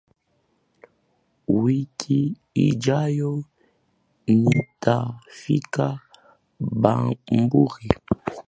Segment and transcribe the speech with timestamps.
[1.61, 2.19] Wiki
[2.69, 3.33] ijayo
[4.37, 5.85] nitafika
[6.81, 7.89] Bamburi